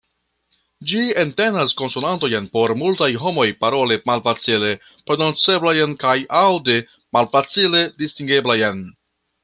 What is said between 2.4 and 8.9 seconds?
por multaj homoj parole malfacile prononceblajn kaj aŭde malfacile distingeblajn.